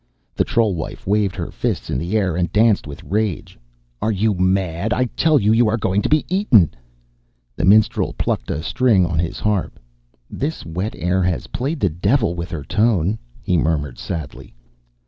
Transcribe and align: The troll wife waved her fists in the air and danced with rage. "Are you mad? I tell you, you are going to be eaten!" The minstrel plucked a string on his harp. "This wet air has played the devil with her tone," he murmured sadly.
The 0.33 0.43
troll 0.43 0.73
wife 0.73 1.05
waved 1.05 1.35
her 1.35 1.51
fists 1.51 1.91
in 1.91 1.99
the 1.99 2.17
air 2.17 2.35
and 2.35 2.51
danced 2.51 2.87
with 2.87 3.03
rage. 3.03 3.59
"Are 4.01 4.11
you 4.11 4.33
mad? 4.33 4.93
I 4.93 5.05
tell 5.15 5.39
you, 5.39 5.53
you 5.53 5.69
are 5.69 5.77
going 5.77 6.01
to 6.01 6.09
be 6.09 6.25
eaten!" 6.27 6.71
The 7.55 7.65
minstrel 7.65 8.13
plucked 8.13 8.49
a 8.49 8.63
string 8.63 9.05
on 9.05 9.19
his 9.19 9.37
harp. 9.39 9.79
"This 10.27 10.65
wet 10.65 10.95
air 10.97 11.21
has 11.21 11.45
played 11.53 11.79
the 11.79 11.89
devil 11.89 12.33
with 12.33 12.49
her 12.49 12.63
tone," 12.63 13.19
he 13.43 13.57
murmured 13.57 13.99
sadly. 13.99 14.55